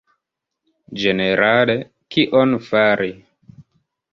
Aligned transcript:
Ĝenerale, 1.01 1.75
kion 2.15 2.59
fari? 2.71 3.11